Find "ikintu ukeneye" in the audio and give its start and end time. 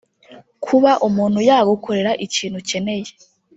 2.25-3.09